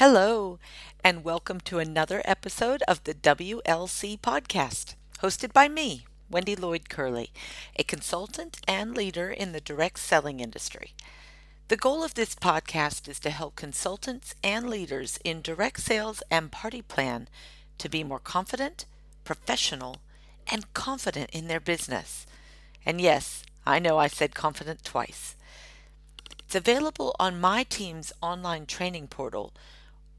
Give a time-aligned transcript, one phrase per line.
[0.00, 0.58] Hello,
[1.04, 7.32] and welcome to another episode of the WLC podcast, hosted by me, Wendy Lloyd Curley,
[7.78, 10.94] a consultant and leader in the direct selling industry.
[11.68, 16.50] The goal of this podcast is to help consultants and leaders in direct sales and
[16.50, 17.28] party plan
[17.76, 18.86] to be more confident,
[19.24, 19.96] professional,
[20.50, 22.24] and confident in their business.
[22.86, 25.36] And yes, I know I said confident twice.
[26.38, 29.52] It's available on my team's online training portal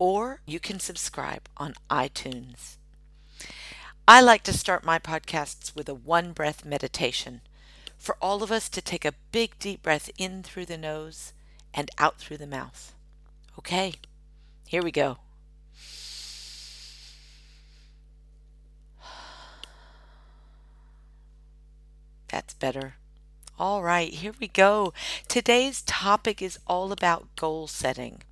[0.02, 2.78] or you can subscribe on iTunes.
[4.08, 7.42] I like to start my podcasts with a one breath meditation
[8.00, 11.34] for all of us to take a big deep breath in through the nose
[11.72, 12.96] and out through the mouth.
[13.60, 13.94] Okay,
[14.66, 15.20] here we go.
[22.28, 22.96] That's better.
[23.60, 24.94] All right, here we go.
[25.28, 28.24] Today's topic is all about goal setting.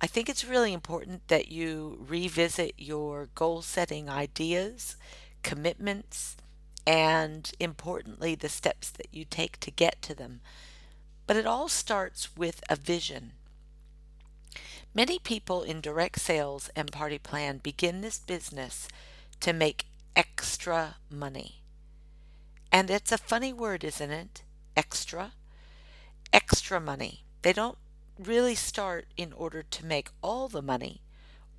[0.00, 4.96] I think it's really important that you revisit your goal setting ideas,
[5.42, 6.36] commitments,
[6.86, 10.40] and importantly, the steps that you take to get to them.
[11.26, 13.32] But it all starts with a vision.
[14.94, 18.88] Many people in direct sales and party plan begin this business
[19.40, 21.60] to make extra money.
[22.72, 24.42] And it's a funny word, isn't it?
[24.76, 25.32] Extra.
[26.32, 27.24] Extra money.
[27.42, 27.78] They don't
[28.26, 31.00] really start in order to make all the money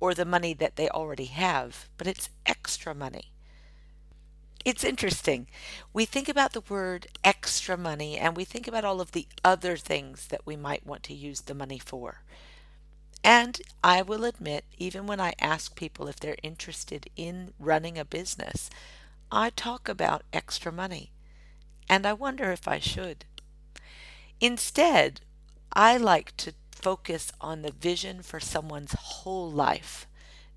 [0.00, 3.32] or the money that they already have, but it's extra money.
[4.64, 5.48] It's interesting.
[5.92, 9.76] We think about the word extra money and we think about all of the other
[9.76, 12.22] things that we might want to use the money for.
[13.24, 18.04] And I will admit, even when I ask people if they're interested in running a
[18.04, 18.70] business,
[19.30, 21.10] I talk about extra money.
[21.88, 23.24] And I wonder if I should.
[24.40, 25.20] Instead,
[25.74, 30.06] I like to focus on the vision for someone's whole life,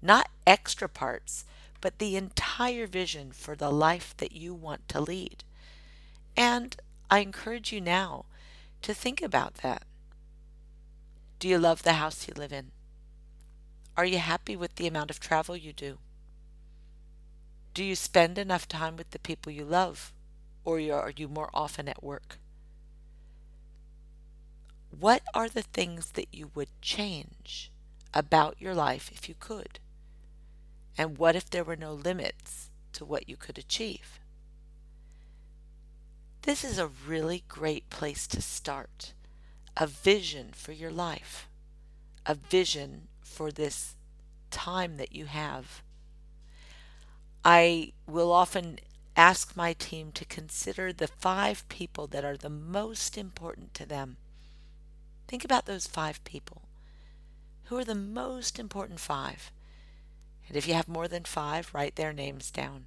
[0.02, 1.46] not extra parts,
[1.80, 5.44] but the entire vision for the life that you want to lead.
[6.36, 6.76] And
[7.10, 8.26] I encourage you now
[8.82, 9.84] to think about that.
[11.40, 12.72] Do you love the house you live in?
[13.96, 16.00] Are you happy with the amount of travel you do?
[17.74, 20.12] Do you spend enough time with the people you love,
[20.66, 22.40] or are you more often at work?
[25.00, 27.72] What are the things that you would change
[28.14, 29.80] about your life if you could?
[30.98, 34.20] And what if there were no limits to what you could achieve?
[36.44, 39.14] This is a really great place to start.
[39.76, 41.50] A vision for your life,
[42.26, 43.96] a vision for this
[44.50, 45.84] time that you have.
[47.44, 48.80] I will often
[49.18, 54.18] ask my team to consider the five people that are the most important to them
[55.28, 56.62] Think about those five people.
[57.66, 59.52] Who are the most important five?
[60.48, 62.86] And if you have more than five, write their names down.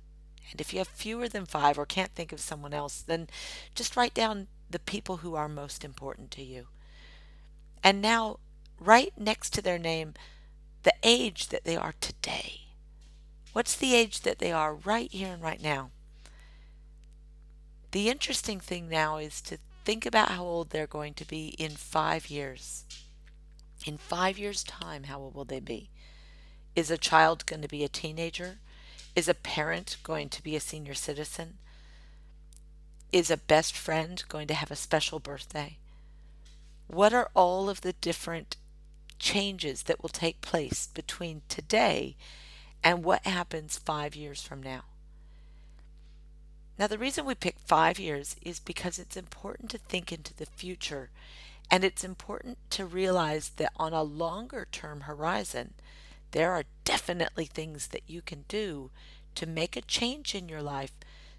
[0.51, 3.29] And if you have fewer than five or can't think of someone else, then
[3.75, 6.69] just write down the people who are most important to you.
[7.83, 8.39] And now,
[8.79, 10.15] write next to their name
[10.85, 12.61] the age that they are today.
[13.53, 15.91] What's the age that they are right here and right now?
[17.91, 21.71] The interesting thing now is to Think about how old they're going to be in
[21.73, 22.85] five years.
[23.87, 25.91] In five years' time, how old will they be?
[26.77, 28.59] Is a child going to be a teenager?
[29.17, 31.59] Is a parent going to be a senior citizen?
[33.13, 35.79] Is a best friend going to have a special birthday?
[36.87, 38.57] What are all of the different
[39.19, 42.17] changes that will take place between today
[42.85, 44.85] and what happens five years from now?
[46.79, 50.47] Now, the reason we pick five years is because it's important to think into the
[50.47, 51.11] future,
[51.71, 55.75] and it's important to realize that on a longer term horizon,
[56.31, 58.91] there are definitely things that you can do
[59.35, 60.93] to make a change in your life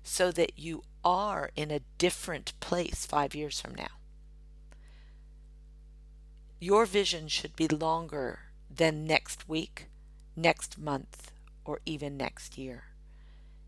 [0.03, 3.88] so that you are in a different place five years from now.
[6.59, 8.39] Your vision should be longer
[8.69, 9.88] than next week,
[10.35, 11.31] next month,
[11.63, 12.85] or even next year.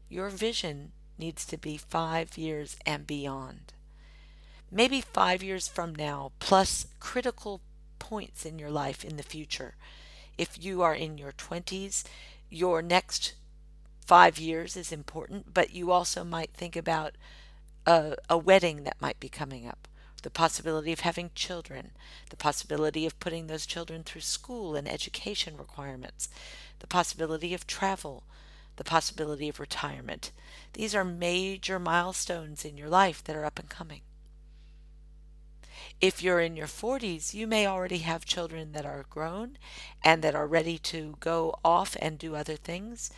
[0.09, 0.91] Your vision
[1.21, 3.71] needs to be five years and beyond.
[4.69, 7.61] Maybe five years from now, plus critical
[7.99, 9.75] points in your life in the future.
[10.37, 12.03] If you are in your 20s,
[12.49, 13.33] your next
[14.05, 17.13] five years is important, but you also might think about
[17.85, 19.87] a, a wedding that might be coming up,
[20.23, 21.91] the possibility of having children,
[22.29, 26.29] the possibility of putting those children through school and education requirements,
[26.79, 28.23] the possibility of travel,
[28.77, 30.31] the possibility of retirement.
[30.73, 34.01] These are major milestones in your life that are up and coming.
[35.99, 39.57] If you're in your 40s, you may already have children that are grown
[40.03, 43.11] and that are ready to go off and do other things.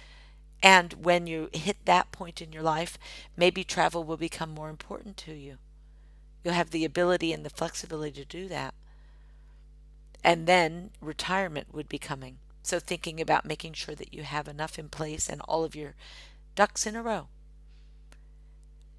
[0.62, 2.98] And when you hit that point in your life,
[3.38, 5.58] maybe travel will become more important to you.
[6.44, 8.74] You'll have the ability and the flexibility to do that.
[10.24, 12.38] And then retirement would be coming.
[12.64, 15.96] So, thinking about making sure that you have enough in place and all of your
[16.56, 17.28] ducks in a row.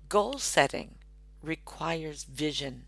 [0.09, 0.97] Goal setting
[1.43, 2.85] requires vision.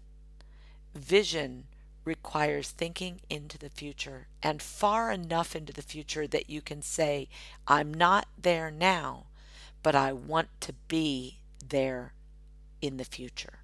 [0.94, 1.64] Vision
[2.05, 7.29] requires thinking into the future and far enough into the future that you can say,
[7.67, 9.25] I'm not there now,
[9.82, 12.12] but I want to be there
[12.81, 13.61] in the future.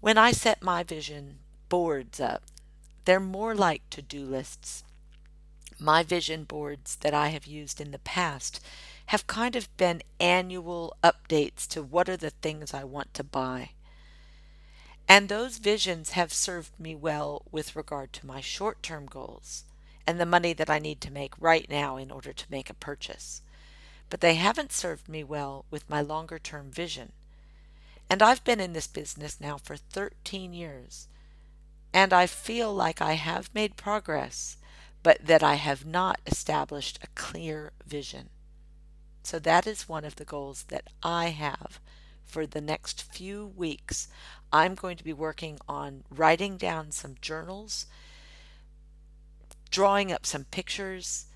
[0.00, 2.42] When I set my vision boards up,
[3.04, 4.84] they're more like to do lists.
[5.78, 8.60] My vision boards that I have used in the past
[9.06, 13.70] have kind of been annual updates to what are the things I want to buy.
[15.08, 19.64] And those visions have served me well with regard to my short term goals
[20.06, 22.74] and the money that I need to make right now in order to make a
[22.74, 23.42] purchase.
[24.08, 27.12] But they haven't served me well with my longer term vision.
[28.08, 31.08] And I've been in this business now for 13 years.
[31.92, 34.56] And I feel like I have made progress,
[35.02, 38.30] but that I have not established a clear vision.
[39.22, 41.80] So that is one of the goals that I have
[42.24, 44.08] for the next few weeks.
[44.52, 47.86] I'm going to be working on writing down some journals,
[49.70, 51.26] drawing up some pictures,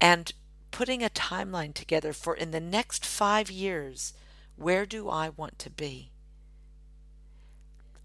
[0.00, 0.32] and
[0.70, 4.12] putting a timeline together for in the next five years,
[4.56, 6.10] where do I want to be?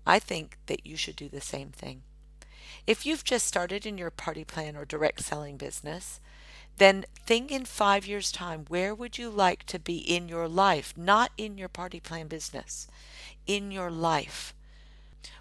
[0.06, 2.04] I think that you should do the same thing.
[2.88, 6.20] If you've just started in your party plan or direct selling business,
[6.78, 10.94] then think in five years' time where would you like to be in your life,
[10.98, 12.88] not in your party plan business,
[13.46, 14.54] in your life.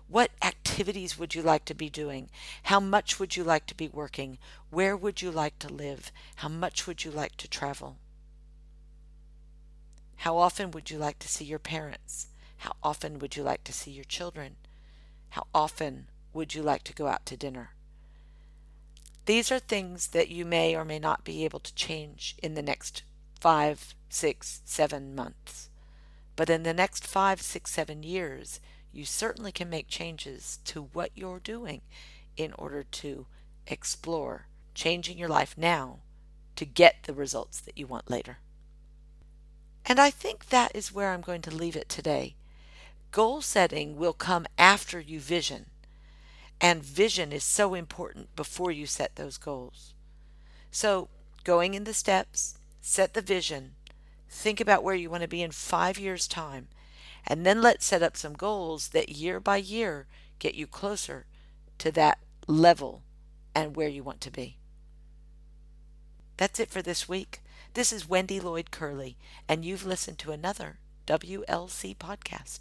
[0.09, 2.31] What activities would you like to be doing?
[2.65, 4.39] How much would you like to be working?
[4.71, 6.11] Where would you like to live?
[6.37, 7.97] How much would you like to travel?
[10.17, 12.29] How often would you like to see your parents?
[12.59, 14.57] How often would you like to see your children?
[15.31, 17.71] How often would you like to go out to dinner?
[19.27, 22.63] These are things that you may or may not be able to change in the
[22.63, 23.03] next
[23.41, 25.69] five, six, seven months.
[26.35, 28.61] But in the next five, six, seven years,
[28.93, 31.83] you certainly can make changes to what you're doing
[32.37, 33.27] in order to
[33.67, 35.99] explore changing your life now
[36.57, 38.39] to get the results that you want later.
[39.85, 42.37] And I think that is where I'm going to leave it today.
[43.11, 45.67] Goal setting will come after you vision.
[46.61, 49.95] And vision is so important before you set those goals.
[50.71, 51.09] So,
[51.45, 53.75] going in the steps, set the vision,
[54.29, 56.69] think about where you want to be in five years' time,
[57.27, 60.07] and then let's set up some goals that year by year
[60.39, 61.27] get you closer
[61.79, 63.03] to that level
[63.55, 64.57] and where you want to be.
[66.37, 67.41] That's it for this week.
[67.75, 69.17] This is Wendy Lloyd Curley,
[69.49, 72.61] and you've listened to another WLC podcast.